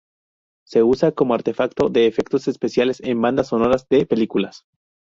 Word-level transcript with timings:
Se 0.65 0.81
usa 0.81 1.11
como 1.11 1.35
artefacto 1.35 1.87
de 1.89 2.07
efectos 2.07 2.47
especiales 2.47 3.01
en 3.01 3.21
bandas 3.21 3.49
sonoras 3.49 3.87
de 3.87 4.07
películas. 4.07 4.65